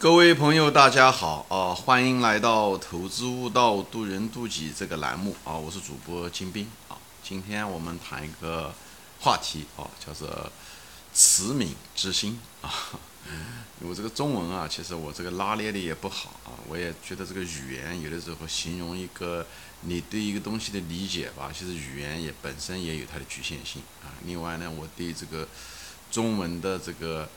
[0.00, 1.74] 各位朋友，大家好啊！
[1.74, 5.52] 欢迎来到投资悟道、渡人渡己这个栏目啊！
[5.52, 6.96] 我是主播金兵啊。
[7.22, 8.72] 今天我们谈一个
[9.20, 10.50] 话题啊，叫做
[11.12, 12.72] “慈悯之心”啊。
[13.80, 16.56] 我这个中文啊，其实我这个拉链的也不好啊。
[16.66, 19.46] 我也觉得这个语言有的时候形容一个
[19.82, 24.08] 你对一个东西的理解吧，其实语言也本身也有它的局限性啊。
[24.24, 25.46] 另外呢，我对这个
[26.10, 27.28] 中文的这个。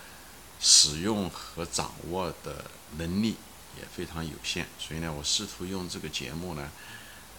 [0.66, 2.64] 使用和掌握的
[2.98, 3.36] 能力
[3.78, 6.72] 也非常有限，所以呢，我试图用这个节目呢，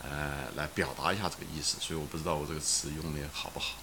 [0.02, 1.78] 呃，来表达一下这个意思。
[1.80, 3.76] 所以我不知道我这个词用的好不好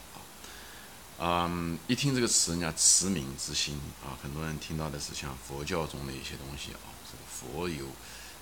[1.17, 1.49] 啊？
[1.49, 7.87] 嗯，一听这个词，人家慈悯之心啊，很多人听到的是像佛教中的一些东西啊，这个佛有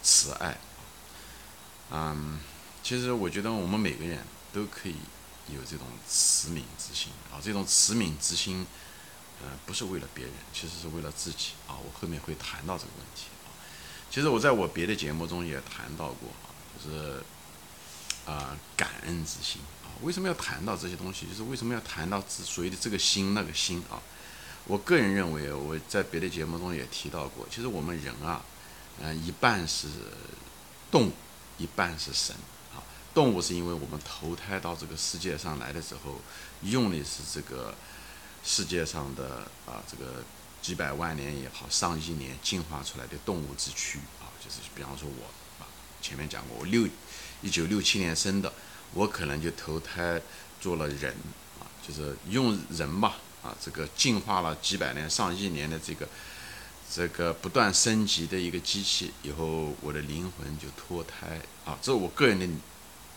[0.03, 0.83] 慈爱啊。
[1.91, 2.41] 嗯，
[2.83, 4.95] 其实我觉得我们每个人都可以
[5.47, 8.67] 有这种慈悯之心啊，这种慈悯之心。
[9.41, 11.71] 呃，不是为了别人，其实是为了自己啊。
[11.79, 13.55] 我后面会谈到这个问题啊。
[14.11, 16.51] 其实我在我别的节目中也谈到过啊，
[16.83, 17.23] 就是
[18.25, 19.87] 啊感恩之心啊。
[20.01, 21.25] 为什么要谈到这些东西？
[21.25, 24.01] 就是为什么要谈到所谓的这个心那个心啊？
[24.65, 28.43] 我个人认为，我在别的节目中也提到过，其实我们人啊，
[29.01, 29.87] 嗯，一半是
[30.91, 31.13] 动物，
[31.57, 32.35] 一半是神
[32.75, 32.83] 啊。
[33.13, 36.19] 动物是因为我们投胎到这个世界上来的时候，
[36.63, 37.73] 用的是这个。
[38.43, 40.23] 世界上的啊，这个
[40.61, 45.67] 几百万年也好，上亿年进化出来的动物之躯啊，就是比方说我啊，
[46.01, 46.87] 前面讲过，我六
[47.41, 48.51] 一九六七年生的，
[48.93, 50.21] 我可能就投胎
[50.59, 51.13] 做了人
[51.59, 56.07] 啊，就是用人吧啊，这个进化了几百年、上亿年的这个
[56.91, 62.47] 这个不断升级的一个机器，以后我的灵魂就脱胎啊，这我个人的，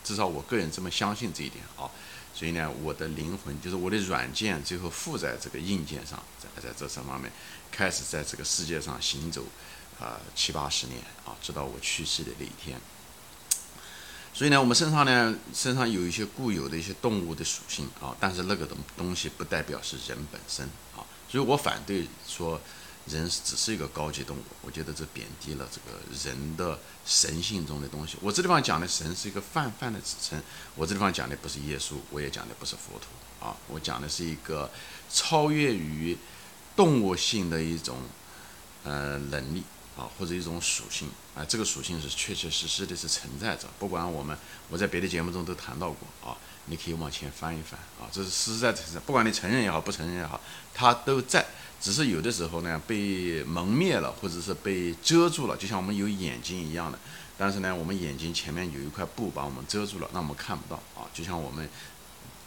[0.04, 1.90] 至少我个人这么相信这一点啊。
[2.34, 7.30] 所以呢，我的灵魂就是我的软件，最后附在这个硬件上，在在这上方面
[7.70, 9.44] 开始在这个世界上行走，
[10.00, 12.80] 啊七八十年啊，直到我去世的那一天。
[14.34, 20.66] 所以呢，我们身上呢，身上有一些固有的一些动物的属性啊，但是那个东东西不代表是人本身
[20.96, 22.60] 啊，所以我反对说。
[23.06, 28.16] 人只是一个高级动物，我觉得这贬低了这个人的神性中的东西。
[28.20, 30.40] 我这地方讲的神是一个泛泛的指称，
[30.76, 34.70] 我这地方讲的不是耶稣，我也讲的不是佛陀啊，我讲的是一个
[35.12, 36.16] 超越于
[36.76, 37.98] 动物性的一种
[38.84, 39.64] 呃能力
[39.96, 43.66] 啊，或者一种属性啊，这个属性是确确实实的是存在着。
[43.80, 44.38] 不管我们
[44.70, 50.40] 我在别的节目中都谈到过啊，你可以往前翻一翻啊，这是实实在在，不管你承认也好，不承认也好，
[50.72, 51.44] 它都在。
[51.82, 56.96] 只是有的时候呢，被蒙灭了，或者是被遮住了，就像我们有眼睛一样的。
[57.36, 61.10] 但是呢，我们眼睛前面有一块布把我们遮住了，那我们看不到啊。
[61.12, 61.68] 就像我们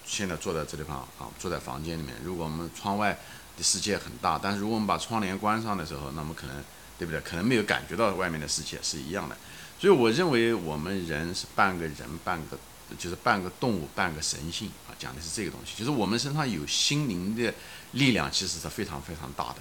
[0.05, 3.19] 现在坐在这地方啊，坐在房间里面，如果我们窗外
[3.57, 6.55] 的世界很大，但是如果我们把窗帘关上的时候，那么可能
[6.97, 7.19] 对不对？
[7.19, 9.35] 可能没有感觉到外面的世界是一样的。
[9.77, 12.57] 所以我认为我们人是半个人，半个
[12.97, 17.53] 就是半个动物，半个神性，讲的是这个东西，就是我们身上有心灵的。
[17.91, 19.55] 力量其实是非常非常大的，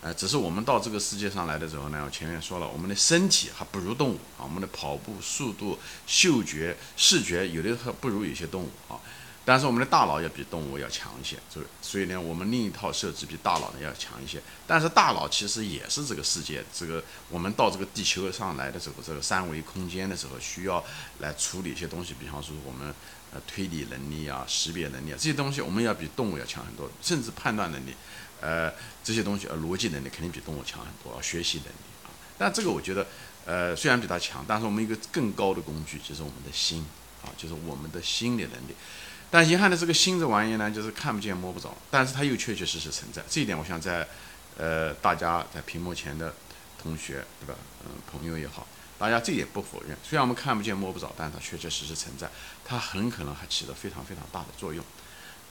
[0.00, 8.94] 呃，只是我们到这个世界上来的时候呢，我前面说了，我们的身体还不如动物啊，我们的跑步速度、嗅觉、视觉有的还不如有些动物啊，
[9.44, 20.84] 但是我们的大脑要比动物要强一些，所以所以呢，我们另一套设置比大脑呢要强一些，但是大脑其实也是这个世界，这个我们到这个地球上来的时候，这个三维空间的时候需要
[21.18, 22.94] 来处理一些东西，比方说我们。
[23.32, 27.94] 呃，推理能力啊，识别能力啊，这些东西我们要比动物要强很多，甚至判断能力，
[28.40, 28.72] 呃，
[29.04, 32.10] 这些东西呃，逻辑能力肯定比动物强很多，学习能力啊。
[32.36, 33.06] 但这个我觉得，
[33.46, 36.84] 呃，虽然比它强，但是我们一个更高的工具就是我们的心
[37.22, 38.74] 啊，就是我们的心理能力。
[39.30, 43.22] 但遗憾的这个心这玩意呢，就是看不见摸不着，但是它又确确实实存在。
[43.30, 44.08] 这一点，我想在
[44.58, 46.34] 呃大家在屏幕前的
[46.82, 47.54] 同学对吧，
[47.84, 48.66] 嗯，朋友也好。
[49.00, 52.30] 大家这也不否认，虽然我们看不见摸不着，但它确确实实存在，
[52.62, 54.84] 它很可能还起了非常非常大的作用。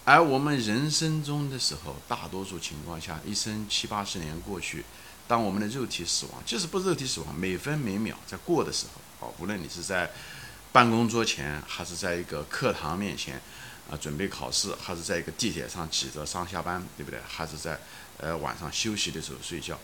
[0.05, 4.85] 而我们人生中的时候，大多数情况下，一生七八十年过去，
[5.27, 8.85] 当我们的肉体死亡，即使不肉体死亡，每分每秒在过的时
[9.19, 10.11] 候，哦，无论你是在
[10.71, 13.41] 办公桌前，还是在一个课堂面前，
[13.89, 17.19] 啊，准备考试，还是在一个地铁上挤着上下班，对不对？
[17.27, 17.79] 还是在
[18.17, 19.75] 呃晚上休息的时候睡觉。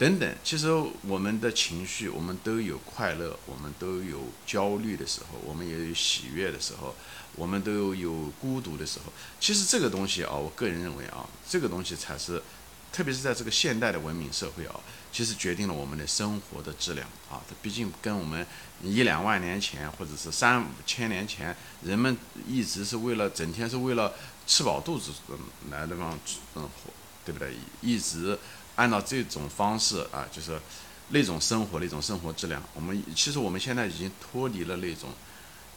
[0.00, 0.66] 等等，其实
[1.02, 6.94] 我们的情绪，我们都有快乐，我们都有焦虑的时候，我们也有喜悦的时候，
[7.36, 9.12] 我们都有孤独的时候。
[9.38, 12.42] 其实这个东西啊，我个人认为啊，这个东西才是，
[12.90, 14.80] 特别是在这个现代的文明社会啊，
[15.12, 17.36] 其实决定了我们的生活的质量啊。
[17.46, 18.46] 它毕竟跟我们
[18.82, 22.16] 一两万年前，或者是三五千年前，人们
[22.48, 24.14] 一直是为了整天是为了
[24.46, 25.12] 吃饱肚子
[25.70, 26.18] 来的嘛，
[26.54, 26.90] 嗯，活，
[27.22, 27.54] 对不对？
[27.82, 28.38] 一直。
[28.80, 30.58] 按照这种方式啊，就是，
[31.08, 35.10] 那种生活，那种生活质量，我们其实我们现在已经脱离了那种，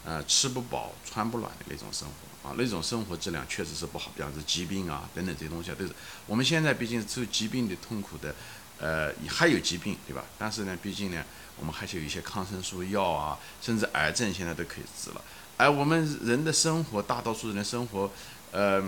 [0.06, 5.92] 呃，吃不饱穿不暖的那种生活啊，那种生活质量确实是不好，比方说疾病啊等等这些东西啊，都是
[6.26, 8.34] 我们现在毕竟受疾病的痛苦的，
[8.80, 10.24] 呃，还有疾病对吧？
[10.40, 11.26] 但是呢，毕竟呢，
[11.60, 15.22] 我们还是有一些抗生素药啊，甚至癌症现在都可以治了。
[15.58, 18.10] 而我们人的生活，大多数人的生活，
[18.52, 18.82] 呃，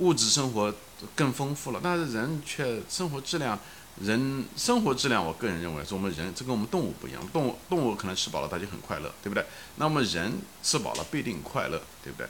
[0.00, 0.74] 物质生活
[1.14, 3.58] 更丰富了，但是人却生活质量。
[4.00, 7.20] 人生活质量，我个人认为是我们人，这跟我们动物不一样。
[7.34, 9.44] 动物动物可能吃饱了，它就很快乐，对不对？
[9.76, 10.32] 那么人
[10.62, 12.26] 吃饱了不一定快乐，对不对？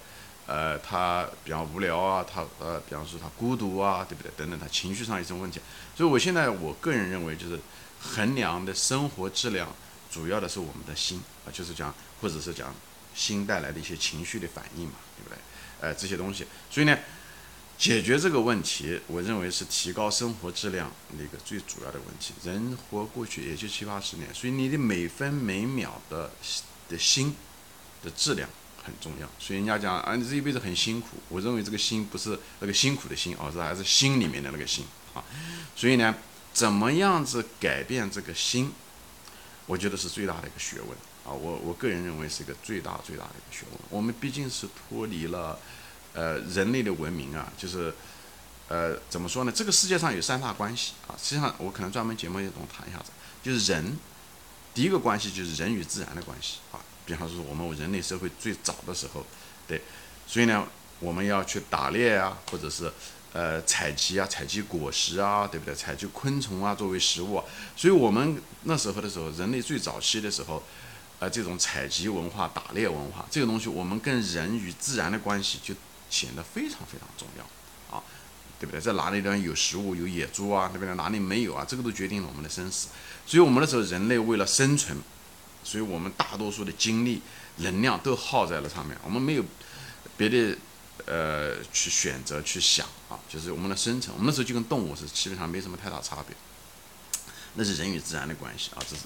[0.47, 4.33] 呃，他比方无聊啊，他呃，比方说他孤独啊，对不对？
[4.37, 5.61] 等等，他情绪上有什么问题？
[5.95, 7.61] 所以我现在我个人认为，就是
[8.01, 9.69] 衡量的生活质量，
[10.11, 12.75] 主要的是我们的心啊，就是讲或者是讲
[13.15, 15.39] 心带来的一些情绪的反应嘛，对不对？
[15.81, 16.99] 呃，这些东西，所以呢。
[17.81, 22.35] 解决这个问题，我认为是提高生活质量那个最主要的问题。
[22.45, 26.31] 人活过去也就七八十年，所以你的每分每秒的
[26.91, 27.35] 的心
[28.05, 28.47] 的质量
[28.85, 29.27] 很重要。
[29.39, 34.85] 所以人家讲啊，你这一辈子很辛苦，我认为这个心不是那个辛苦的心，而是还是心里面的那个心
[35.15, 35.25] 啊。
[35.75, 36.15] 所以呢，
[36.53, 38.71] 怎么样子改变这个心，
[39.65, 40.91] 我觉得是最大的一个学问
[41.25, 41.33] 啊。
[41.33, 43.81] 我我个人认为是一个最大最大的一个学问。
[43.89, 45.59] 我们毕竟是脱离了。
[46.13, 47.95] 呃，人类的文明啊，就是，
[48.67, 49.53] 呃，怎么说呢？
[49.53, 51.15] 这个世界上有三大关系啊。
[51.17, 53.13] 实际上，我可能专门节目也中谈一下子。
[53.45, 53.97] 就是人，
[54.75, 56.83] 第一个关系就是人与自然的关系啊。
[57.07, 59.25] 比方说，我们人类社会最早的时候，
[59.69, 59.81] 对，
[60.27, 60.67] 所以呢，
[60.99, 62.93] 我们要去打猎啊，或者是
[63.33, 65.73] 呃采集啊，采集果实啊，对不对？
[65.73, 67.41] 采集昆虫啊，作为食物。
[67.77, 70.61] 所以我们那时候的时候，人类最早期的时候，
[71.21, 75.73] 呃，这种采集文化、打猎文化，这个东西，我们跟人与自然的关系就。
[76.11, 78.03] 显得非常非常重要，啊，
[78.59, 78.81] 对不对？
[78.81, 80.69] 在哪里地方有食物、有野猪啊？
[80.69, 80.95] 对不对？
[80.97, 81.65] 哪里没有啊？
[81.67, 82.89] 这个都决定了我们的生死。
[83.25, 84.99] 所以，我们那时候人类为了生存，
[85.63, 87.23] 所以我们大多数的精力、
[87.59, 88.97] 能量都耗在了上面。
[89.05, 89.45] 我们没有
[90.17, 90.59] 别的
[91.07, 94.13] 呃去选择去想啊，就是我们的生存。
[94.17, 96.37] 我们那时候就跟动物是基本上没什么太大差别。
[97.55, 99.03] 那是人与自然的关系啊，这是。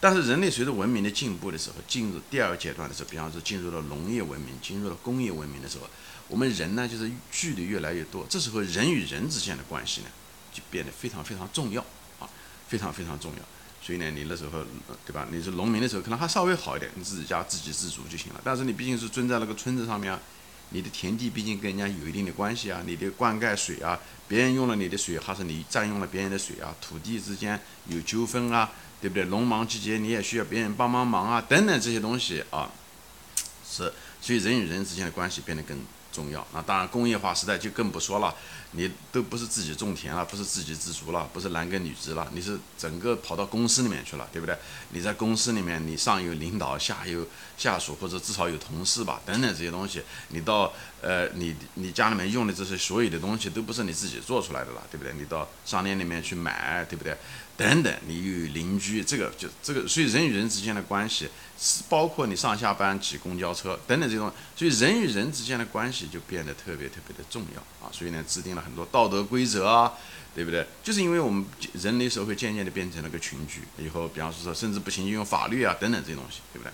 [0.00, 5.88] 但是人类随着文明的进步的时候，进入第二个阶段的时候，比方说进入了农业文明、进入了工业文明的时候。
[6.28, 10.06] 我们人呢，就是距离越来越多，这时候人与人之间的关系呢，
[10.52, 11.80] 就变得非常非常重要
[12.18, 12.28] 啊，
[12.68, 13.38] 非常非常重要。
[13.80, 14.64] 所以呢，你那时候，
[15.06, 15.28] 对吧？
[15.30, 18.40] 你是农民的时候，可能还稍微好一点，你自己家自给自足就行了。
[18.42, 20.20] 但是你毕竟是蹲在那个村子上面啊，
[20.70, 26.74] 你的田地毕竟跟人家有一定的关系啊，你的灌溉水啊，别人用了你的水，还是你占用了别人的水啊？
[26.80, 29.24] 土地之间有纠纷啊，对不对？
[29.26, 32.68] 农忙季节你也需要别人帮帮忙啊，等等这些东西啊，
[33.64, 35.78] 是，所以人与人之间的关系变得更。
[36.16, 38.34] 重要那当然工业化时代就更不说了，
[38.70, 44.56] 你都不是自己种田了，不是自给自足了，不是男耕女织了，你是整个跑到公司里面去了，对不对？
[44.92, 47.26] 你在公司里面，你上有领导，下有
[47.58, 50.72] 下属，或者至少有同事吧，等等这些东西，你到
[51.02, 55.12] 呃，你你家里面用的这些所有的东西都不是你自己做出来的了，对不对？
[55.12, 57.14] 你到商店里面去买，对不对？
[57.56, 61.28] 等等，你又有邻居，这个就这个，所以人与人之间的关系
[61.58, 67.90] 是包括你上下班挤公交车等等这种，所以人与人之间的关系就变得特别特别的重要啊。
[67.92, 69.92] 所以呢，制定了很多道德规则啊，
[70.34, 70.66] 对不对？
[70.82, 71.44] 就是因为我们
[71.74, 76.72] 人类社会渐渐的变成了个群居，以后比方说甚至不行就用法律啊等等这些东西，对不对？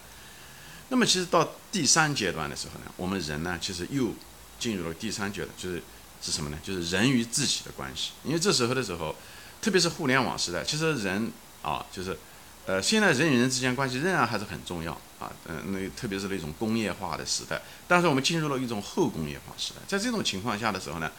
[0.88, 4.12] 那么其实到第三阶段的时候呢，我们人呢其实又
[4.58, 5.82] 进入了第三阶段，就是
[6.20, 6.58] 是什么呢？
[6.62, 9.14] 就是人与自己的关系，因为这时候的时候。
[9.62, 11.30] 特别是互联网时代，其实人
[11.62, 12.18] 啊，就是，
[12.66, 21.10] 呃，现在人与人之间关系仍然还是很重要啊，嗯，那特别是那种工业化的时代，但是我们进入了一种后工业化时代，在这种情况下的时候呢，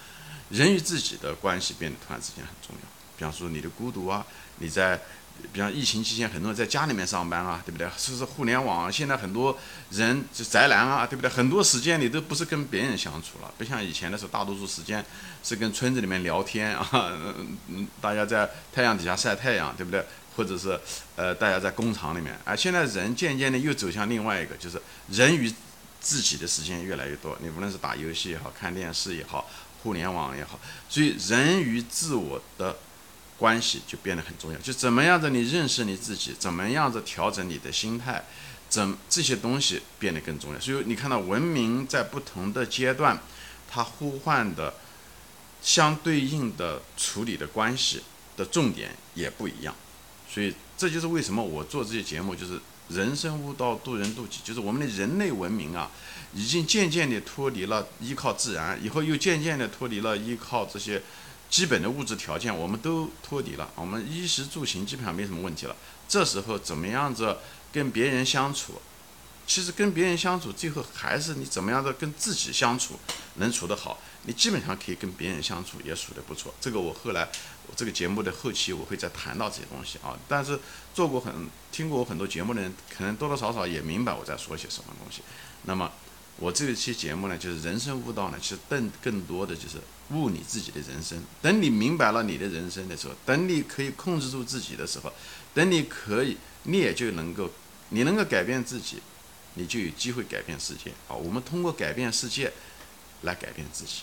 [0.50, 4.26] 人与自己的关系变得突然之间很重要，比方说你的孤独啊，
[4.60, 5.00] 你在。
[5.52, 7.90] 比方疫情期间，很多人在家里面上班啊，对不对？
[7.98, 8.90] 是不是互联网？
[8.90, 9.58] 现在很多
[9.90, 11.30] 人就宅男啊，对不对？
[11.30, 15.04] 很多时间你都不是跟别人相处了，不像以前的时候，大多数时间
[15.44, 20.06] 是跟村子里面聊天啊，嗯嗯，大家在太阳底下晒太阳，对不对？
[20.36, 20.80] 或者是
[21.16, 25.54] 呃，大家在工厂里面，哎，现在人渐渐的又走向另外一个，就是人与
[26.00, 27.38] 自己的时间越来越多。
[27.42, 29.50] 你无论是打游戏也好看电视也好，
[29.82, 30.60] 互联网也好，
[30.90, 32.78] 所以人与自我的。
[33.36, 38.24] 关系就变得很重要，就怎么样子你认识你自己，怎么样子调整你的心态，
[38.70, 40.60] 怎这些东西变得更重要。
[40.60, 43.20] 所以你看到文明在不同的阶段，
[43.70, 44.76] 它呼唤的
[45.62, 48.04] 相对应的处理的关系
[48.38, 49.76] 的重点也不一样。
[50.34, 52.60] 所以这就是为什么我做这些节目，就是
[52.90, 55.92] 人生悟道，渡人渡己，就是我们的人类文明啊，
[56.34, 61.02] 已经渐渐地脱离了依靠自然，以后又渐渐地脱离了依靠这些。
[61.50, 65.76] 基本的物质条件我们都脱离了，我们衣食住行基本上没什么问题了。
[66.10, 67.38] 这时候怎么样子
[67.72, 68.82] 跟别人相处？
[69.46, 72.98] 其实跟别人相处，最后还是你怎么样的跟自己相处
[73.36, 76.54] 能处得好，你基本上可以跟别人相处也处得不错。
[76.62, 77.30] 这个我后来
[77.68, 80.18] 我这个节目的后期我会再谈到这些东西啊。
[80.28, 80.58] 但是
[80.94, 85.22] 做过很听过我很多节目的人，可能多多少少也明白我在说些什么东西。
[85.64, 85.92] 那么
[86.38, 89.78] 我这一期节目呢，就是人生悟道呢，其实更更多的就是
[90.12, 91.22] 悟你自己的人生。
[91.42, 95.12] 等你明白了你的人生的时候，等你可以控制住自己的时候，
[95.54, 97.52] 等你可以，你也就能够，
[97.90, 99.02] 你能够改变自己。
[99.56, 101.14] 你就有机会改变世界啊！
[101.14, 102.52] 我们通过改变世界
[103.22, 104.02] 来改变自己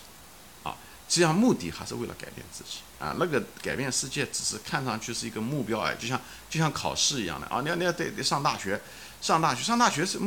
[0.63, 0.77] 啊，
[1.09, 3.15] 这样目的还是为了改变自己啊。
[3.19, 8.81] 那个改变世界只是看上去是一个目标哎，就像就像考试一样的啊，你要你要得得上大学，
[9.21, 10.21] 上大学上大学是。